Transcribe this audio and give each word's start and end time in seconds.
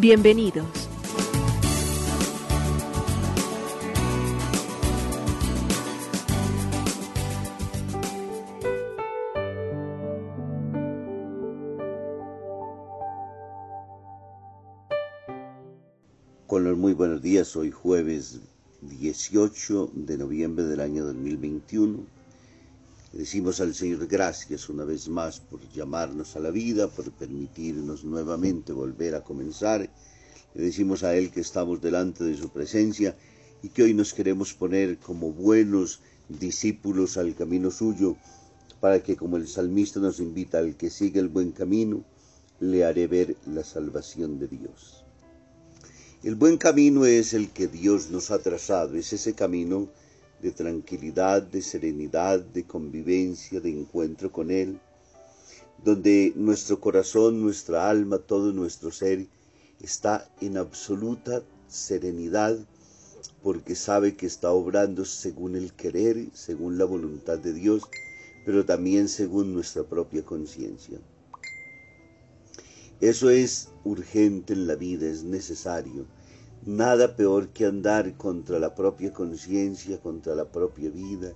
Bienvenidos. 0.00 0.64
Con 16.46 16.62
los 16.62 16.78
muy 16.78 16.92
buenos 16.92 17.20
días, 17.20 17.56
hoy 17.56 17.72
jueves 17.72 18.40
18 18.82 19.90
de 19.94 20.16
noviembre 20.16 20.64
del 20.64 20.78
año 20.78 21.04
2021. 21.06 22.17
Decimos 23.12 23.60
al 23.60 23.74
Señor 23.74 24.06
gracias 24.06 24.68
una 24.68 24.84
vez 24.84 25.08
más 25.08 25.40
por 25.40 25.60
llamarnos 25.72 26.36
a 26.36 26.40
la 26.40 26.50
vida, 26.50 26.88
por 26.88 27.10
permitirnos 27.12 28.04
nuevamente 28.04 28.72
volver 28.74 29.14
a 29.14 29.24
comenzar. 29.24 29.88
Le 30.54 30.62
decimos 30.62 31.02
a 31.02 31.16
Él 31.16 31.30
que 31.30 31.40
estamos 31.40 31.80
delante 31.80 32.22
de 32.24 32.36
su 32.36 32.50
presencia 32.50 33.16
y 33.62 33.70
que 33.70 33.82
hoy 33.82 33.94
nos 33.94 34.12
queremos 34.12 34.52
poner 34.52 34.98
como 34.98 35.32
buenos 35.32 36.00
discípulos 36.28 37.16
al 37.16 37.34
camino 37.34 37.70
suyo, 37.70 38.16
para 38.78 39.02
que 39.02 39.16
como 39.16 39.38
el 39.38 39.48
salmista 39.48 40.00
nos 40.00 40.20
invita 40.20 40.58
al 40.58 40.76
que 40.76 40.90
siga 40.90 41.18
el 41.18 41.28
buen 41.28 41.52
camino, 41.52 42.04
le 42.60 42.84
haré 42.84 43.06
ver 43.06 43.36
la 43.46 43.64
salvación 43.64 44.38
de 44.38 44.48
Dios. 44.48 45.04
El 46.22 46.34
buen 46.34 46.58
camino 46.58 47.06
es 47.06 47.32
el 47.32 47.48
que 47.50 47.68
Dios 47.68 48.10
nos 48.10 48.30
ha 48.30 48.38
trazado, 48.40 48.96
es 48.96 49.14
ese 49.14 49.32
camino 49.32 49.88
de 50.42 50.52
tranquilidad, 50.52 51.42
de 51.42 51.62
serenidad, 51.62 52.40
de 52.40 52.64
convivencia, 52.64 53.60
de 53.60 53.70
encuentro 53.70 54.30
con 54.30 54.50
Él, 54.50 54.78
donde 55.84 56.32
nuestro 56.36 56.80
corazón, 56.80 57.40
nuestra 57.40 57.88
alma, 57.88 58.18
todo 58.18 58.52
nuestro 58.52 58.90
ser 58.90 59.26
está 59.80 60.28
en 60.40 60.56
absoluta 60.56 61.42
serenidad 61.68 62.58
porque 63.42 63.74
sabe 63.74 64.16
que 64.16 64.26
está 64.26 64.50
obrando 64.50 65.04
según 65.04 65.56
el 65.56 65.72
querer, 65.72 66.28
según 66.32 66.78
la 66.78 66.84
voluntad 66.84 67.38
de 67.38 67.52
Dios, 67.52 67.82
pero 68.44 68.64
también 68.64 69.08
según 69.08 69.54
nuestra 69.54 69.84
propia 69.84 70.24
conciencia. 70.24 70.98
Eso 73.00 73.30
es 73.30 73.68
urgente 73.84 74.54
en 74.54 74.66
la 74.66 74.74
vida, 74.74 75.06
es 75.06 75.22
necesario. 75.22 76.06
Nada 76.66 77.16
peor 77.16 77.48
que 77.48 77.66
andar 77.66 78.16
contra 78.16 78.58
la 78.58 78.74
propia 78.74 79.12
conciencia, 79.12 80.00
contra 80.00 80.34
la 80.34 80.44
propia 80.44 80.90
vida, 80.90 81.32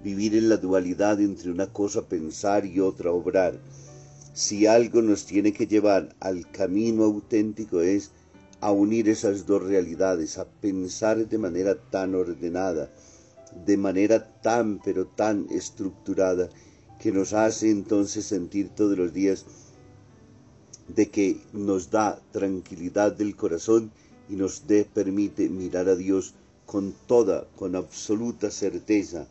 vivir 0.00 0.36
en 0.36 0.48
la 0.48 0.56
dualidad 0.56 1.20
entre 1.20 1.50
una 1.50 1.72
cosa 1.72 2.08
pensar 2.08 2.64
y 2.64 2.80
otra 2.80 3.10
obrar. 3.10 3.58
Si 4.34 4.66
algo 4.66 5.02
nos 5.02 5.26
tiene 5.26 5.52
que 5.52 5.66
llevar 5.66 6.14
al 6.20 6.50
camino 6.50 7.04
auténtico 7.04 7.80
es 7.80 8.12
a 8.60 8.70
unir 8.70 9.08
esas 9.08 9.46
dos 9.46 9.62
realidades, 9.62 10.38
a 10.38 10.46
pensar 10.46 11.28
de 11.28 11.38
manera 11.38 11.74
tan 11.74 12.14
ordenada, 12.14 12.88
de 13.66 13.76
manera 13.76 14.40
tan 14.40 14.80
pero 14.80 15.06
tan 15.06 15.48
estructurada, 15.50 16.48
que 17.00 17.10
nos 17.10 17.32
hace 17.32 17.70
entonces 17.70 18.24
sentir 18.24 18.68
todos 18.68 18.96
los 18.96 19.12
días 19.12 19.44
de 20.86 21.10
que 21.10 21.40
nos 21.52 21.90
da 21.90 22.20
tranquilidad 22.30 23.12
del 23.12 23.34
corazón 23.34 23.90
y 24.28 24.36
nos 24.36 24.66
dé, 24.66 24.84
permite 24.84 25.48
mirar 25.48 25.88
a 25.88 25.96
Dios 25.96 26.34
con 26.66 26.94
toda, 27.06 27.46
con 27.56 27.76
absoluta 27.76 28.50
certeza, 28.50 29.26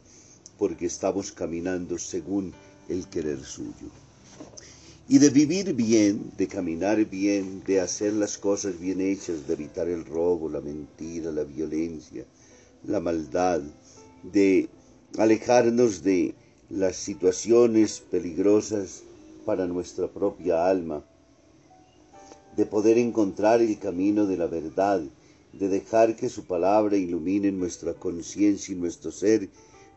porque 0.58 0.86
estamos 0.86 1.32
caminando 1.32 1.98
según 1.98 2.54
el 2.88 3.08
querer 3.08 3.44
suyo. 3.44 3.90
Y 5.08 5.18
de 5.18 5.30
vivir 5.30 5.74
bien, 5.74 6.32
de 6.38 6.48
caminar 6.48 7.04
bien, 7.06 7.64
de 7.66 7.82
hacer 7.82 8.14
las 8.14 8.38
cosas 8.38 8.80
bien 8.80 9.02
hechas, 9.02 9.48
de 9.48 9.54
evitar 9.54 9.90
el 9.90 10.06
robo, 10.06 10.50
la 10.50 10.62
mentira, 10.62 11.32
la 11.32 11.44
violencia, 11.44 12.26
la 12.86 13.00
maldad, 13.00 13.62
de 14.24 14.70
alejarnos 15.18 16.04
de 16.04 16.36
las 16.70 16.96
situaciones 16.96 18.00
peligrosas 18.00 19.04
para 19.46 19.68
nuestra 19.68 20.08
propia 20.08 20.70
alma, 20.70 21.04
de 22.56 22.66
poder 22.66 22.98
encontrar 22.98 23.62
el 23.62 23.78
camino 23.80 24.26
de 24.26 24.38
la 24.38 24.48
verdad, 24.48 25.02
de 25.54 25.68
dejar 25.68 26.16
que 26.16 26.30
su 26.30 26.46
palabra 26.46 26.98
ilumine 26.98 27.52
nuestra 27.52 27.94
conciencia 27.94 28.74
y 28.74 28.78
nuestro 28.78 29.12
ser, 29.12 29.50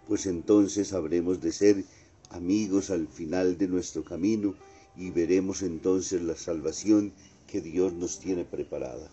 pues 0.07 0.27
entonces 0.27 0.93
habremos 0.93 1.41
de 1.41 1.53
ser 1.53 1.85
amigos 2.31 2.91
al 2.91 3.09
final 3.09 3.59
de 3.59 3.69
nuestro 3.69 4.05
camino 4.05 4.55
y 4.97 5.11
veremos 5.11 5.63
entonces 5.63 6.23
la 6.23 6.37
salvación 6.37 7.13
que 7.47 7.61
Dios 7.61 7.93
nos 7.93 8.21
tiene 8.21 8.45
preparada. 8.45 9.11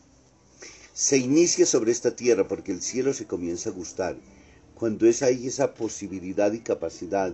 Se 0.93 1.17
inicia 1.17 1.65
sobre 1.65 1.91
esta 1.91 2.15
tierra 2.15 2.47
porque 2.47 2.71
el 2.71 2.81
cielo 2.81 3.13
se 3.13 3.25
comienza 3.25 3.69
a 3.69 3.73
gustar, 3.73 4.17
cuando 4.75 5.07
es 5.07 5.21
ahí 5.21 5.47
esa 5.47 5.73
posibilidad 5.73 6.51
y 6.53 6.59
capacidad 6.59 7.33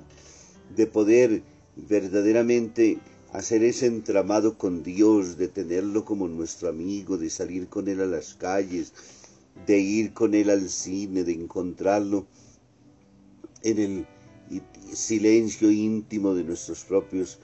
de 0.75 0.87
poder 0.87 1.43
verdaderamente 1.75 2.99
hacer 3.33 3.63
ese 3.63 3.87
entramado 3.87 4.57
con 4.57 4.83
Dios, 4.83 5.37
de 5.37 5.47
tenerlo 5.47 6.05
como 6.05 6.27
nuestro 6.27 6.69
amigo, 6.69 7.17
de 7.17 7.29
salir 7.29 7.67
con 7.67 7.87
Él 7.87 8.01
a 8.01 8.05
las 8.05 8.35
calles, 8.35 8.93
de 9.65 9.79
ir 9.79 10.13
con 10.13 10.33
Él 10.33 10.49
al 10.49 10.69
cine, 10.69 11.23
de 11.23 11.33
encontrarlo 11.33 12.27
en 13.63 13.79
el 13.79 14.05
silencio 14.93 15.71
íntimo 15.71 16.33
de 16.33 16.43
nuestras 16.43 16.85
propias 16.85 17.39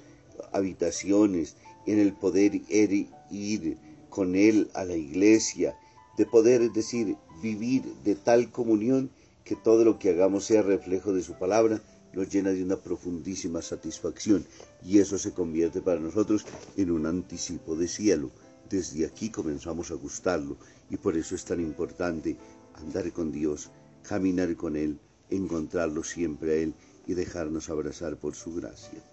habitaciones, 0.52 1.56
en 1.86 2.00
el 2.00 2.14
poder 2.14 2.62
ir 2.70 3.78
con 4.10 4.36
Él 4.36 4.70
a 4.74 4.86
la 4.86 4.96
iglesia, 4.96 5.78
de 6.18 6.26
poder 6.26 6.72
decir, 6.72 7.18
vivir 7.42 7.84
de 8.04 8.16
tal 8.16 8.52
comunión 8.52 9.10
que 9.44 9.56
todo 9.56 9.84
lo 9.84 10.00
que 10.00 10.12
hagamos 10.12 10.46
sea 10.46 10.62
reflejo 10.62 11.12
de 11.12 11.24
su 11.24 11.34
palabra 11.34 11.82
nos 12.14 12.30
llena 12.30 12.52
de 12.52 12.64
una 12.64 12.78
profundísima 12.78 13.62
satisfacción 13.62 14.46
y 14.84 15.00
eso 15.00 15.18
se 15.18 15.34
convierte 15.34 15.82
para 15.82 16.00
nosotros 16.00 16.46
en 16.78 16.92
un 16.92 17.06
anticipo 17.06 17.76
de 17.76 17.88
cielo. 17.88 18.32
Desde 18.70 19.06
aquí 19.06 19.30
comenzamos 19.30 19.92
a 19.92 19.96
gustarlo 19.96 20.58
y 20.90 20.98
por 20.98 21.18
eso 21.18 21.36
es 21.36 21.44
tan 21.44 21.60
importante 21.60 22.38
andar 22.76 23.12
con 23.12 23.32
Dios, 23.32 23.72
caminar 24.04 24.56
con 24.56 24.76
Él, 24.76 25.00
encontrarlo 25.30 26.04
siempre 26.04 26.52
a 26.52 26.56
Él 26.56 26.74
y 27.08 27.14
dejarnos 27.14 27.70
abrazar 27.70 28.18
por 28.18 28.36
su 28.36 28.54
gracia. 28.54 29.04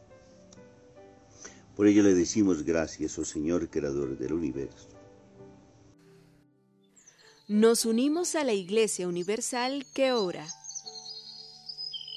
Por 1.76 1.86
ello 1.86 2.02
le 2.02 2.14
decimos 2.14 2.62
gracias, 2.62 3.18
oh 3.18 3.24
Señor, 3.24 3.70
Creador 3.70 4.18
del 4.18 4.34
universo. 4.34 4.88
Nos 7.48 7.84
unimos 7.84 8.36
a 8.36 8.44
la 8.44 8.52
Iglesia 8.52 9.08
Universal 9.08 9.84
que 9.92 10.12
ora. 10.12 10.46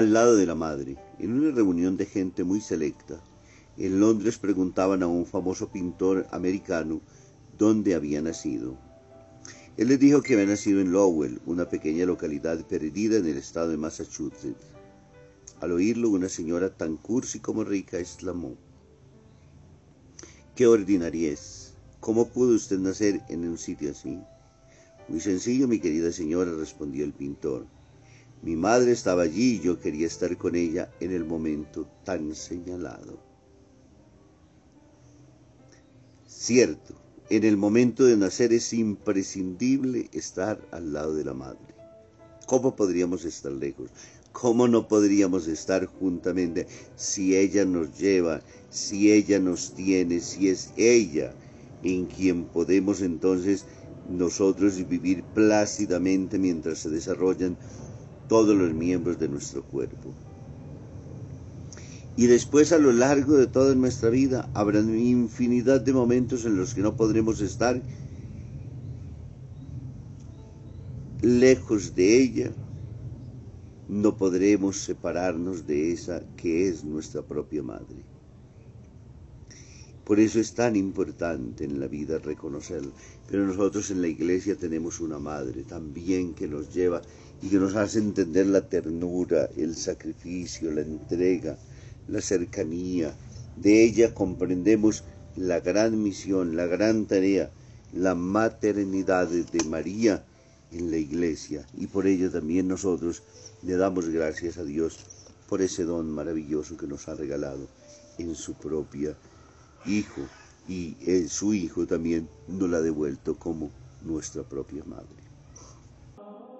Al 0.00 0.14
lado 0.14 0.34
de 0.34 0.46
la 0.46 0.54
madre, 0.54 0.96
en 1.18 1.34
una 1.34 1.50
reunión 1.50 1.98
de 1.98 2.06
gente 2.06 2.42
muy 2.42 2.62
selecta. 2.62 3.22
En 3.76 4.00
Londres 4.00 4.38
preguntaban 4.38 5.02
a 5.02 5.06
un 5.06 5.26
famoso 5.26 5.70
pintor 5.70 6.26
americano 6.30 7.02
dónde 7.58 7.94
había 7.94 8.22
nacido. 8.22 8.78
Él 9.76 9.88
les 9.88 10.00
dijo 10.00 10.22
que 10.22 10.32
había 10.32 10.46
nacido 10.46 10.80
en 10.80 10.90
Lowell, 10.90 11.42
una 11.44 11.68
pequeña 11.68 12.06
localidad 12.06 12.66
perdida 12.66 13.18
en 13.18 13.26
el 13.26 13.36
estado 13.36 13.68
de 13.68 13.76
Massachusetts. 13.76 14.64
Al 15.60 15.72
oírlo, 15.72 16.08
una 16.08 16.30
señora 16.30 16.74
tan 16.74 16.96
cursi 16.96 17.38
como 17.38 17.62
rica 17.62 17.98
exclamó, 17.98 18.56
¡Qué 20.54 20.66
ordinariez! 20.66 21.74
¿Cómo 22.00 22.28
pudo 22.28 22.54
usted 22.54 22.78
nacer 22.78 23.20
en 23.28 23.46
un 23.46 23.58
sitio 23.58 23.90
así? 23.90 24.18
Muy 25.08 25.20
sencillo, 25.20 25.68
mi 25.68 25.78
querida 25.78 26.10
señora, 26.10 26.52
respondió 26.52 27.04
el 27.04 27.12
pintor. 27.12 27.66
Mi 28.42 28.56
madre 28.56 28.92
estaba 28.92 29.22
allí 29.22 29.56
y 29.56 29.60
yo 29.60 29.78
quería 29.80 30.06
estar 30.06 30.36
con 30.38 30.56
ella 30.56 30.90
en 31.00 31.12
el 31.12 31.24
momento 31.24 31.86
tan 32.04 32.34
señalado. 32.34 33.18
Cierto, 36.26 36.94
en 37.28 37.44
el 37.44 37.58
momento 37.58 38.04
de 38.04 38.16
nacer 38.16 38.52
es 38.54 38.72
imprescindible 38.72 40.08
estar 40.12 40.58
al 40.70 40.92
lado 40.92 41.14
de 41.14 41.24
la 41.24 41.34
madre. 41.34 41.74
¿Cómo 42.46 42.74
podríamos 42.74 43.24
estar 43.26 43.52
lejos? 43.52 43.90
¿Cómo 44.32 44.68
no 44.68 44.88
podríamos 44.88 45.46
estar 45.46 45.84
juntamente 45.86 46.66
si 46.96 47.36
ella 47.36 47.64
nos 47.64 47.98
lleva, 47.98 48.40
si 48.70 49.12
ella 49.12 49.38
nos 49.38 49.74
tiene, 49.74 50.20
si 50.20 50.48
es 50.48 50.72
ella 50.76 51.34
en 51.82 52.06
quien 52.06 52.44
podemos 52.44 53.02
entonces 53.02 53.66
nosotros 54.08 54.88
vivir 54.88 55.22
plácidamente 55.22 56.38
mientras 56.38 56.78
se 56.78 56.90
desarrollan 56.90 57.56
todos 58.30 58.56
los 58.56 58.72
miembros 58.72 59.18
de 59.18 59.28
nuestro 59.28 59.64
cuerpo. 59.64 60.14
Y 62.16 62.28
después 62.28 62.70
a 62.70 62.78
lo 62.78 62.92
largo 62.92 63.36
de 63.36 63.48
toda 63.48 63.74
nuestra 63.74 64.08
vida 64.08 64.48
habrá 64.54 64.78
infinidad 64.78 65.80
de 65.80 65.92
momentos 65.92 66.44
en 66.44 66.56
los 66.56 66.72
que 66.72 66.80
no 66.80 66.94
podremos 66.94 67.40
estar 67.40 67.82
lejos 71.22 71.96
de 71.96 72.22
ella, 72.22 72.52
no 73.88 74.16
podremos 74.16 74.76
separarnos 74.76 75.66
de 75.66 75.90
esa 75.90 76.22
que 76.36 76.68
es 76.68 76.84
nuestra 76.84 77.22
propia 77.22 77.64
madre. 77.64 78.09
Por 80.10 80.18
eso 80.18 80.40
es 80.40 80.54
tan 80.54 80.74
importante 80.74 81.62
en 81.62 81.78
la 81.78 81.86
vida 81.86 82.18
reconocerlo. 82.18 82.90
Pero 83.30 83.46
nosotros 83.46 83.92
en 83.92 84.02
la 84.02 84.08
iglesia 84.08 84.56
tenemos 84.56 84.98
una 84.98 85.20
madre 85.20 85.62
también 85.62 86.34
que 86.34 86.48
nos 86.48 86.74
lleva 86.74 87.00
y 87.40 87.48
que 87.48 87.58
nos 87.58 87.76
hace 87.76 88.00
entender 88.00 88.48
la 88.48 88.68
ternura, 88.68 89.48
el 89.56 89.76
sacrificio, 89.76 90.72
la 90.72 90.80
entrega, 90.80 91.56
la 92.08 92.20
cercanía. 92.20 93.14
De 93.54 93.84
ella 93.84 94.12
comprendemos 94.12 95.04
la 95.36 95.60
gran 95.60 96.02
misión, 96.02 96.56
la 96.56 96.66
gran 96.66 97.06
tarea, 97.06 97.52
la 97.92 98.16
maternidad 98.16 99.28
de 99.28 99.62
María 99.62 100.24
en 100.72 100.90
la 100.90 100.96
iglesia. 100.96 101.64
Y 101.78 101.86
por 101.86 102.08
ello 102.08 102.32
también 102.32 102.66
nosotros 102.66 103.22
le 103.62 103.76
damos 103.76 104.08
gracias 104.08 104.58
a 104.58 104.64
Dios 104.64 104.98
por 105.48 105.62
ese 105.62 105.84
don 105.84 106.10
maravilloso 106.10 106.76
que 106.76 106.88
nos 106.88 107.06
ha 107.06 107.14
regalado 107.14 107.68
en 108.18 108.34
su 108.34 108.54
propia 108.54 109.14
Hijo 109.86 110.22
y 110.68 110.94
su 111.28 111.54
Hijo 111.54 111.86
también 111.86 112.28
nos 112.46 112.68
la 112.68 112.78
ha 112.78 112.80
devuelto 112.80 113.36
como 113.36 113.70
nuestra 114.02 114.42
propia 114.42 114.84
madre. 114.84 115.08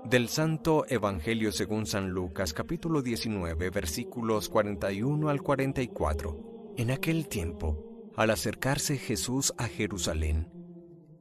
Del 0.04 0.28
Santo 0.28 0.86
Evangelio 0.88 1.52
según 1.52 1.86
San 1.86 2.10
Lucas 2.10 2.54
capítulo 2.54 3.02
19 3.02 3.70
versículos 3.70 4.48
41 4.48 5.28
al 5.28 5.42
44. 5.42 6.72
En 6.76 6.90
aquel 6.90 7.28
tiempo, 7.28 8.10
al 8.16 8.30
acercarse 8.30 8.96
Jesús 8.96 9.52
a 9.58 9.68
Jerusalén 9.68 10.48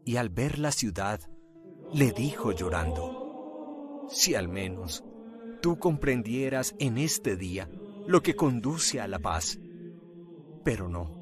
y 0.06 0.16
al 0.16 0.30
ver 0.30 0.60
la 0.60 0.72
ciudad, 0.72 1.20
le 1.94 2.12
dijo 2.12 2.54
llorando, 2.54 4.08
si 4.10 4.34
al 4.34 4.48
menos 4.48 5.04
tú 5.62 5.78
comprendieras 5.78 6.74
en 6.80 6.98
este 6.98 7.36
día 7.36 7.70
lo 8.08 8.24
que 8.24 8.36
conduce 8.36 9.02
a 9.02 9.08
la 9.08 9.20
paz, 9.20 9.60
pero 10.64 10.88
no 10.88 11.19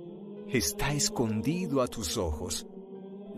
está 0.49 0.93
escondido 0.93 1.81
a 1.81 1.87
tus 1.87 2.17
ojos. 2.17 2.67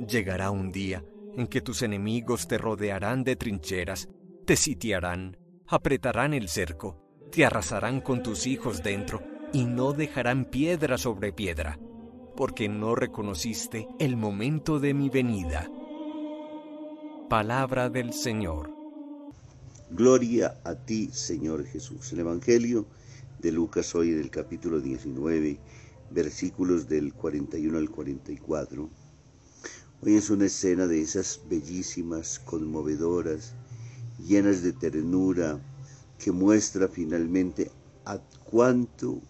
Llegará 0.07 0.51
un 0.51 0.71
día 0.71 1.03
en 1.35 1.47
que 1.47 1.61
tus 1.61 1.81
enemigos 1.81 2.47
te 2.47 2.57
rodearán 2.57 3.23
de 3.23 3.35
trincheras, 3.35 4.09
te 4.45 4.55
sitiarán, 4.55 5.37
apretarán 5.67 6.33
el 6.33 6.49
cerco, 6.49 7.01
te 7.31 7.45
arrasarán 7.45 8.01
con 8.01 8.23
tus 8.23 8.47
hijos 8.47 8.83
dentro 8.83 9.21
y 9.53 9.65
no 9.65 9.93
dejarán 9.93 10.45
piedra 10.45 10.97
sobre 10.97 11.33
piedra, 11.33 11.79
porque 12.35 12.69
no 12.69 12.95
reconociste 12.95 13.87
el 13.99 14.15
momento 14.15 14.79
de 14.79 14.93
mi 14.93 15.09
venida. 15.09 15.69
Palabra 17.29 17.89
del 17.89 18.13
Señor. 18.13 18.71
Gloria 19.91 20.59
a 20.63 20.75
ti, 20.75 21.09
Señor 21.11 21.65
Jesús. 21.65 22.13
El 22.13 22.19
Evangelio 22.19 22.85
de 23.39 23.51
Lucas 23.51 23.95
hoy 23.95 24.11
del 24.11 24.29
capítulo 24.29 24.79
19 24.79 25.59
versículos 26.11 26.87
del 26.87 27.13
41 27.13 27.77
al 27.77 27.89
44. 27.89 28.89
Hoy 30.01 30.15
es 30.15 30.29
una 30.29 30.45
escena 30.45 30.87
de 30.87 31.01
esas 31.01 31.41
bellísimas, 31.49 32.39
conmovedoras, 32.39 33.53
llenas 34.17 34.63
de 34.63 34.73
ternura, 34.73 35.59
que 36.17 36.31
muestra 36.31 36.87
finalmente 36.87 37.71
a 38.05 38.19
cuánto 38.49 39.21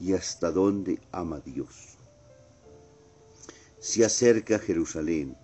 y 0.00 0.12
hasta 0.12 0.50
dónde 0.50 1.00
ama 1.12 1.40
Dios. 1.40 1.98
Se 3.78 4.04
acerca 4.04 4.56
a 4.56 4.58
Jerusalén, 4.58 5.36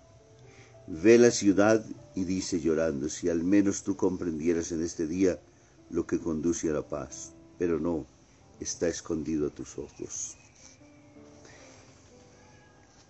ve 0.87 1.17
la 1.17 1.31
ciudad 1.31 1.85
y 2.15 2.23
dice 2.23 2.59
llorando, 2.59 3.09
si 3.09 3.29
al 3.29 3.43
menos 3.43 3.83
tú 3.83 3.95
comprendieras 3.95 4.71
en 4.71 4.81
este 4.81 5.07
día 5.07 5.39
lo 5.89 6.07
que 6.07 6.19
conduce 6.19 6.69
a 6.69 6.73
la 6.73 6.87
paz, 6.87 7.33
pero 7.57 7.79
no, 7.79 8.05
está 8.59 8.87
escondido 8.87 9.47
a 9.47 9.49
tus 9.51 9.77
ojos. 9.77 10.38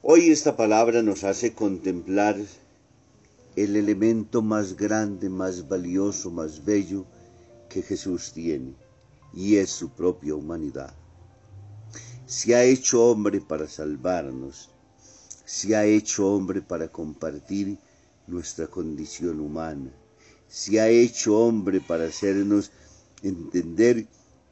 Hoy 0.02 0.30
esta 0.30 0.56
palabra 0.56 1.02
nos 1.02 1.26
hace 1.26 1.54
contemplar 1.54 2.38
el 3.58 3.76
elemento 3.76 4.42
más 4.42 4.78
grande, 4.78 5.28
más 5.30 5.68
valioso, 5.68 6.32
más 6.32 6.64
bello 6.64 7.06
que 7.68 7.82
Jesús 7.82 8.32
tiene, 8.32 8.76
y 9.34 9.58
es 9.58 9.70
su 9.70 9.90
propia 9.90 10.36
humanidad. 10.36 10.94
Se 12.26 12.56
ha 12.56 12.64
hecho 12.64 13.04
hombre 13.08 13.42
para 13.42 13.68
salvarnos, 13.68 14.70
se 15.44 15.76
ha 15.76 15.84
hecho 15.84 16.34
hombre 16.34 16.62
para 16.62 16.88
compartir 16.88 17.78
nuestra 18.26 18.68
condición 18.68 19.42
humana, 19.42 19.92
se 20.48 20.80
ha 20.80 20.88
hecho 20.88 21.38
hombre 21.38 21.82
para 21.82 22.06
hacernos 22.06 22.72
entender 23.22 24.08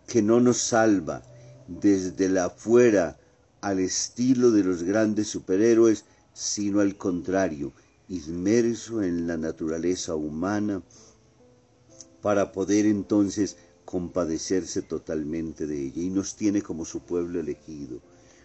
que 0.07 0.21
no 0.21 0.41
nos 0.41 0.57
salva 0.57 1.23
desde 1.69 2.27
la 2.27 2.47
afuera, 2.47 3.17
al 3.61 3.79
estilo 3.79 4.51
de 4.51 4.63
los 4.63 4.83
grandes 4.83 5.27
superhéroes, 5.27 6.05
sino 6.33 6.79
al 6.79 6.97
contrario, 6.97 7.73
inmerso 8.09 9.01
en 9.01 9.27
la 9.27 9.37
naturaleza 9.37 10.15
humana 10.15 10.81
para 12.21 12.51
poder 12.51 12.85
entonces 12.85 13.57
compadecerse 13.85 14.81
totalmente 14.81 15.65
de 15.65 15.81
ella 15.85 16.01
y 16.01 16.09
nos 16.09 16.35
tiene 16.35 16.61
como 16.61 16.85
su 16.85 17.01
pueblo 17.01 17.39
elegido, 17.39 17.99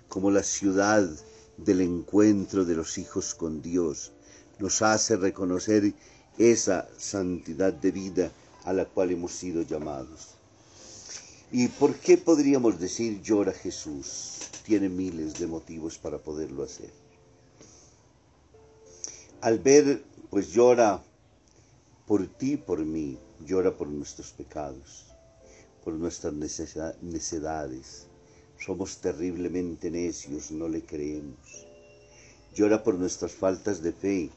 como 0.08 0.30
la 0.30 0.42
ciudad 0.42 1.08
del 1.56 1.80
encuentro 1.80 2.64
de 2.64 2.76
los 2.76 2.96
hijos 2.98 3.34
con 3.34 3.60
Dios, 3.60 4.12
nos 4.58 4.82
hace 4.82 5.16
reconocer 5.16 5.94
esa 6.38 6.88
santidad 6.96 7.72
de 7.72 7.90
vida 7.90 8.32
a 8.64 8.72
la 8.72 8.84
cual 8.84 9.10
hemos 9.10 9.32
sido 9.32 9.62
llamados. 9.62 10.41
¿Y 11.54 11.68
por 11.68 11.96
qué 11.96 12.16
podríamos 12.16 12.80
decir 12.80 13.20
llora 13.20 13.52
Jesús? 13.52 14.38
Tiene 14.64 14.88
miles 14.88 15.38
de 15.38 15.46
motivos 15.46 15.98
para 15.98 16.16
poderlo 16.16 16.62
hacer. 16.62 16.90
Al 19.42 19.58
ver, 19.58 20.02
pues 20.30 20.48
llora 20.54 21.04
por 22.06 22.26
ti, 22.26 22.56
por 22.56 22.82
mí, 22.86 23.18
llora 23.44 23.76
por 23.76 23.88
nuestros 23.88 24.30
pecados, 24.30 25.08
por 25.84 25.92
nuestras 25.92 26.32
necedades. 26.32 28.06
Somos 28.58 29.02
terriblemente 29.02 29.90
necios, 29.90 30.52
no 30.52 30.68
le 30.68 30.82
creemos. 30.86 31.66
Llora 32.54 32.82
por 32.82 32.94
nuestras 32.94 33.32
faltas 33.32 33.82
de 33.82 33.92
fe. 33.92 34.30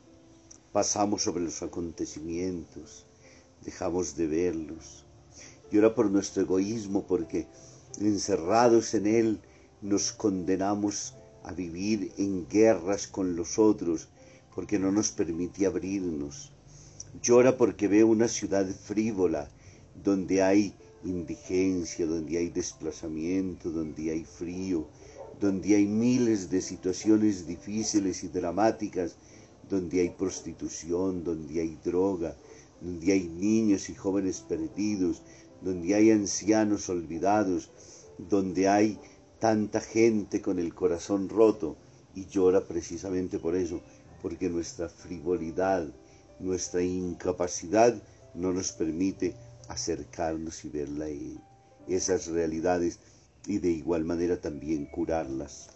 Pasamos 0.73 1.23
sobre 1.23 1.45
los 1.45 1.63
acontecimientos, 1.63 3.05
dejamos 3.63 4.17
de 4.17 4.27
verlos 4.27 5.04
llora 5.71 5.95
por 5.95 6.09
nuestro 6.11 6.43
egoísmo, 6.43 7.05
porque 7.07 7.47
encerrados 7.99 8.93
en 8.93 9.07
él 9.07 9.39
nos 9.81 10.11
condenamos 10.11 11.15
a 11.43 11.53
vivir 11.53 12.11
en 12.17 12.47
guerras 12.47 13.07
con 13.07 13.35
los 13.35 13.59
otros, 13.59 14.09
porque 14.53 14.79
no 14.79 14.91
nos 14.91 15.11
permite 15.11 15.65
abrirnos. 15.65 16.51
Llora 17.21 17.57
porque 17.57 17.87
ve 17.87 18.03
una 18.03 18.27
ciudad 18.27 18.65
frívola, 18.67 19.49
donde 20.03 20.41
hay 20.41 20.73
indigencia, 21.03 22.05
donde 22.05 22.37
hay 22.37 22.49
desplazamiento, 22.49 23.71
donde 23.71 24.11
hay 24.11 24.25
frío, 24.25 24.87
donde 25.39 25.75
hay 25.75 25.85
miles 25.85 26.49
de 26.49 26.61
situaciones 26.61 27.45
difíciles 27.45 28.23
y 28.23 28.27
dramáticas, 28.27 29.15
donde 29.69 30.01
hay 30.01 30.09
prostitución, 30.09 31.23
donde 31.23 31.61
hay 31.61 31.77
droga, 31.83 32.35
donde 32.85 33.13
hay 33.13 33.27
niños 33.27 33.89
y 33.89 33.95
jóvenes 33.95 34.41
perdidos, 34.47 35.23
donde 35.61 35.95
hay 35.95 36.11
ancianos 36.11 36.87
olvidados, 36.87 37.71
donde 38.19 38.67
hay 38.67 38.99
tanta 39.39 39.81
gente 39.81 40.39
con 40.39 40.59
el 40.59 40.75
corazón 40.75 41.27
roto 41.27 41.77
y 42.13 42.27
llora 42.27 42.67
precisamente 42.67 43.39
por 43.39 43.55
eso, 43.55 43.81
porque 44.21 44.49
nuestra 44.49 44.87
frivolidad, 44.87 45.87
nuestra 46.39 46.83
incapacidad 46.83 47.99
no 48.35 48.53
nos 48.53 48.71
permite 48.71 49.35
acercarnos 49.67 50.63
y 50.63 50.69
ver 50.69 50.89
esas 51.87 52.27
realidades 52.27 52.99
y 53.47 53.57
de 53.57 53.71
igual 53.71 54.03
manera 54.03 54.39
también 54.39 54.85
curarlas. 54.85 55.69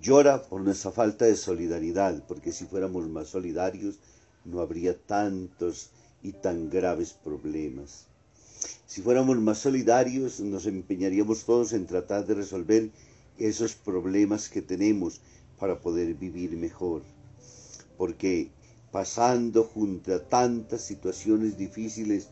Llora 0.00 0.40
por 0.40 0.60
nuestra 0.60 0.92
falta 0.92 1.24
de 1.24 1.34
solidaridad, 1.34 2.24
porque 2.28 2.52
si 2.52 2.66
fuéramos 2.66 3.08
más 3.08 3.26
solidarios 3.26 3.98
no 4.44 4.60
habría 4.60 4.98
tantos 4.98 5.90
y 6.22 6.32
tan 6.32 6.70
graves 6.70 7.12
problemas. 7.12 8.06
Si 8.86 9.02
fuéramos 9.02 9.38
más 9.38 9.58
solidarios, 9.58 10.40
nos 10.40 10.66
empeñaríamos 10.66 11.44
todos 11.44 11.72
en 11.72 11.86
tratar 11.86 12.26
de 12.26 12.34
resolver 12.34 12.90
esos 13.38 13.74
problemas 13.74 14.48
que 14.48 14.62
tenemos 14.62 15.20
para 15.58 15.80
poder 15.80 16.14
vivir 16.14 16.56
mejor. 16.56 17.02
Porque 17.96 18.50
pasando 18.90 19.64
junto 19.64 20.14
a 20.14 20.24
tantas 20.24 20.82
situaciones 20.82 21.56
difíciles 21.56 22.28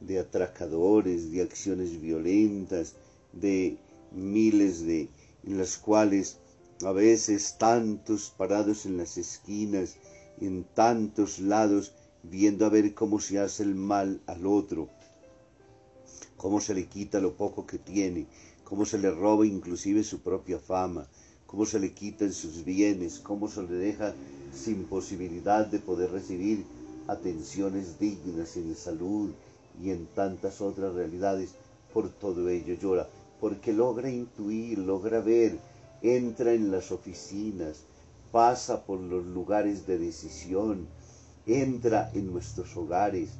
de 0.00 0.18
atracadores, 0.18 1.30
de 1.30 1.42
acciones 1.42 2.00
violentas, 2.00 2.94
de 3.32 3.76
miles 4.12 4.86
de 4.86 5.08
en 5.44 5.58
las 5.58 5.76
cuales 5.76 6.38
a 6.84 6.92
veces 6.92 7.56
tantos 7.58 8.32
parados 8.36 8.86
en 8.86 8.96
las 8.96 9.16
esquinas, 9.18 9.96
en 10.40 10.64
tantos 10.64 11.38
lados, 11.38 11.92
viendo 12.22 12.66
a 12.66 12.68
ver 12.68 12.94
cómo 12.94 13.20
se 13.20 13.38
hace 13.38 13.62
el 13.62 13.74
mal 13.74 14.20
al 14.26 14.46
otro, 14.46 14.88
cómo 16.36 16.60
se 16.60 16.74
le 16.74 16.86
quita 16.86 17.20
lo 17.20 17.34
poco 17.34 17.66
que 17.66 17.78
tiene, 17.78 18.26
cómo 18.64 18.84
se 18.84 18.98
le 18.98 19.10
roba 19.10 19.46
inclusive 19.46 20.04
su 20.04 20.20
propia 20.20 20.58
fama, 20.58 21.06
cómo 21.46 21.64
se 21.64 21.80
le 21.80 21.92
quitan 21.92 22.32
sus 22.32 22.64
bienes, 22.64 23.18
cómo 23.18 23.48
se 23.48 23.62
le 23.62 23.74
deja 23.74 24.14
sin 24.52 24.84
posibilidad 24.84 25.66
de 25.66 25.78
poder 25.78 26.10
recibir 26.10 26.64
atenciones 27.06 27.98
dignas 27.98 28.56
en 28.56 28.76
salud 28.76 29.30
y 29.82 29.90
en 29.90 30.06
tantas 30.06 30.60
otras 30.60 30.94
realidades. 30.94 31.54
Por 31.92 32.10
todo 32.10 32.48
ello 32.50 32.74
llora, 32.74 33.08
porque 33.40 33.72
logra 33.72 34.10
intuir, 34.10 34.78
logra 34.78 35.20
ver, 35.20 35.58
entra 36.02 36.52
en 36.52 36.70
las 36.70 36.92
oficinas, 36.92 37.84
pasa 38.32 38.84
por 38.84 39.00
los 39.00 39.24
lugares 39.26 39.86
de 39.86 39.98
decisión, 39.98 40.88
entra 41.46 42.10
en 42.14 42.32
nuestros 42.32 42.76
hogares, 42.76 43.30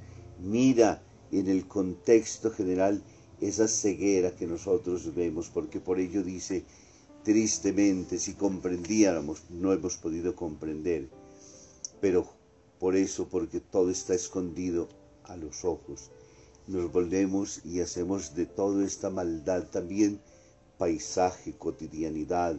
mira 0.41 1.03
en 1.31 1.49
el 1.49 1.67
contexto 1.67 2.51
general 2.51 3.03
esa 3.41 3.69
ceguera 3.69 4.35
que 4.35 4.47
nosotros 4.47 5.15
vemos, 5.15 5.51
porque 5.51 5.81
por 5.81 6.01
ello 6.01 6.23
dice, 6.23 6.65
tristemente, 7.23 8.19
si 8.19 8.35
comprendiéramos, 8.35 9.43
no 9.51 9.73
hemos 9.73 9.97
podido 9.97 10.35
comprender, 10.35 11.09
pero 12.01 12.27
por 12.79 12.97
eso, 12.97 13.29
porque 13.29 13.61
todo 13.61 13.91
está 13.91 14.15
escondido 14.15 14.89
a 15.25 15.37
los 15.37 15.65
ojos, 15.65 16.11
nos 16.67 16.91
volvemos 16.91 17.65
y 17.65 17.81
hacemos 17.81 18.35
de 18.35 18.47
toda 18.47 18.85
esta 18.85 19.11
maldad 19.11 19.65
también 19.65 20.21
paisaje, 20.79 21.55
cotidianidad, 21.59 22.57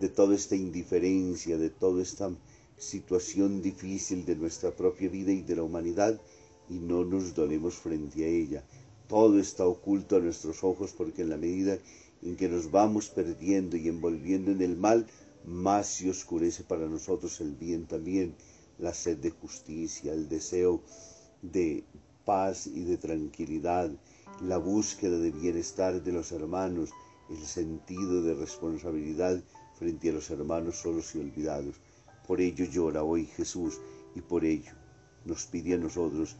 de 0.00 0.08
toda 0.08 0.34
esta 0.34 0.56
indiferencia, 0.56 1.56
de 1.56 1.70
toda 1.70 2.02
esta 2.02 2.30
situación 2.76 3.62
difícil 3.62 4.26
de 4.26 4.36
nuestra 4.36 4.70
propia 4.70 5.08
vida 5.08 5.32
y 5.32 5.42
de 5.42 5.56
la 5.56 5.62
humanidad, 5.62 6.20
y 6.68 6.78
no 6.78 7.04
nos 7.04 7.34
dolemos 7.34 7.74
frente 7.74 8.24
a 8.24 8.28
ella. 8.28 8.64
Todo 9.08 9.38
está 9.38 9.66
oculto 9.66 10.16
a 10.16 10.20
nuestros 10.20 10.64
ojos 10.64 10.92
porque 10.92 11.22
en 11.22 11.30
la 11.30 11.36
medida 11.36 11.78
en 12.22 12.36
que 12.36 12.48
nos 12.48 12.70
vamos 12.70 13.08
perdiendo 13.08 13.76
y 13.76 13.88
envolviendo 13.88 14.50
en 14.50 14.62
el 14.62 14.76
mal, 14.76 15.06
más 15.46 15.86
se 15.86 16.10
oscurece 16.10 16.64
para 16.64 16.86
nosotros 16.86 17.40
el 17.40 17.54
bien 17.54 17.86
también, 17.86 18.34
la 18.78 18.92
sed 18.92 19.18
de 19.18 19.30
justicia, 19.30 20.12
el 20.12 20.28
deseo 20.28 20.82
de 21.40 21.84
paz 22.24 22.66
y 22.66 22.84
de 22.84 22.96
tranquilidad, 22.96 23.90
la 24.42 24.58
búsqueda 24.58 25.18
de 25.18 25.30
bienestar 25.30 26.02
de 26.02 26.12
los 26.12 26.32
hermanos, 26.32 26.90
el 27.30 27.46
sentido 27.46 28.22
de 28.22 28.34
responsabilidad 28.34 29.42
frente 29.78 30.10
a 30.10 30.12
los 30.12 30.30
hermanos 30.30 30.76
solos 30.76 31.14
y 31.14 31.20
olvidados. 31.20 31.76
Por 32.26 32.40
ello 32.40 32.64
llora 32.64 33.02
hoy 33.02 33.26
Jesús 33.26 33.80
y 34.14 34.20
por 34.20 34.44
ello 34.44 34.72
nos 35.24 35.46
pide 35.46 35.74
a 35.74 35.78
nosotros 35.78 36.36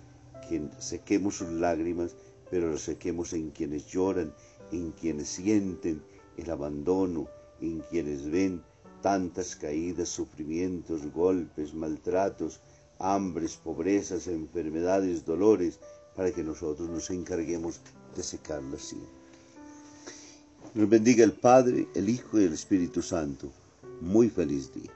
que 0.49 0.69
sequemos 0.79 1.37
sus 1.37 1.51
lágrimas, 1.51 2.15
pero 2.51 2.71
las 2.71 2.83
sequemos 2.83 3.33
en 3.33 3.51
quienes 3.51 3.87
lloran, 3.87 4.33
en 4.73 4.93
quienes 4.93 5.29
sienten 5.29 6.03
el 6.37 6.51
abandono, 6.51 7.29
en 7.61 7.81
quienes 7.91 8.31
ven 8.31 8.63
tantas 9.03 9.57
caídas, 9.57 10.09
sufrimientos, 10.09 11.13
golpes, 11.13 11.75
maltratos, 11.75 12.61
hambres, 12.99 13.57
pobrezas, 13.57 14.27
enfermedades, 14.27 15.25
dolores, 15.25 15.79
para 16.15 16.33
que 16.33 16.43
nosotros 16.43 16.89
nos 16.89 17.11
encarguemos 17.11 17.81
de 18.15 18.23
secarlas 18.23 18.83
siempre. 18.83 19.26
Nos 20.77 20.91
bendiga 20.91 21.25
el 21.25 21.33
Padre, 21.33 21.89
el 21.95 22.11
Hijo 22.11 22.39
y 22.39 22.45
el 22.45 22.53
Espíritu 22.53 23.01
Santo. 23.01 23.51
Muy 24.03 24.29
feliz 24.29 24.75
día. 24.75 24.96